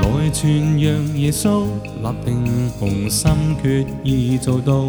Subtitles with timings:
[0.00, 1.66] 来传扬耶稣，
[2.00, 3.32] 立定雄心，
[3.62, 4.88] 决意做到。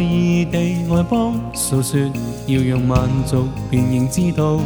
[0.00, 2.12] 異地外邦訴說，
[2.46, 4.58] 要讓萬族辨認知道。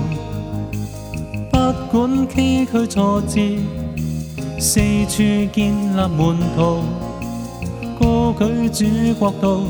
[1.50, 1.58] 不
[1.90, 3.60] 管崎嶇挫折，
[4.58, 5.18] 四處
[5.52, 6.80] 建立門徒，
[7.98, 9.66] 高舉主國度，